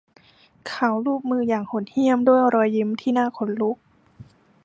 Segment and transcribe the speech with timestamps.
[0.67, 3.77] เขาลูบมืออย่างโหดเหี้ยมด้วยรอยยิ้มที่น่าขนลุก